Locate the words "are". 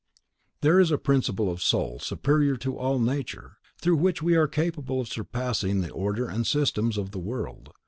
4.35-4.47